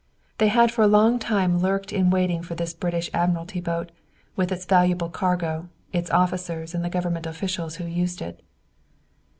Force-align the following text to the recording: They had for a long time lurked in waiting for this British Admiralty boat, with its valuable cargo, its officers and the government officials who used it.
They 0.39 0.47
had 0.47 0.71
for 0.71 0.81
a 0.81 0.87
long 0.87 1.19
time 1.19 1.59
lurked 1.59 1.93
in 1.93 2.09
waiting 2.09 2.41
for 2.41 2.55
this 2.55 2.73
British 2.73 3.11
Admiralty 3.13 3.61
boat, 3.61 3.91
with 4.35 4.51
its 4.51 4.65
valuable 4.65 5.09
cargo, 5.09 5.69
its 5.93 6.09
officers 6.09 6.73
and 6.73 6.83
the 6.83 6.89
government 6.89 7.27
officials 7.27 7.75
who 7.75 7.85
used 7.85 8.19
it. 8.19 8.41